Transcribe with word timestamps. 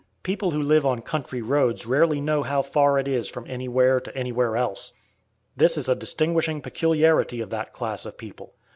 People 0.23 0.49
who 0.49 0.63
live 0.63 0.83
on 0.83 1.03
country 1.03 1.43
roads 1.43 1.85
rarely 1.85 2.19
know 2.19 2.41
how 2.41 2.63
far 2.63 2.97
it 2.97 3.07
is 3.07 3.29
from 3.29 3.45
anywhere 3.47 3.99
to 3.99 4.17
anywhere 4.17 4.57
else. 4.57 4.93
This 5.55 5.77
is 5.77 5.87
a 5.87 5.93
distinguishing 5.93 6.59
peculiarity 6.59 7.39
of 7.39 7.51
that 7.51 7.71
class 7.71 8.07
of 8.07 8.17
people. 8.17 8.55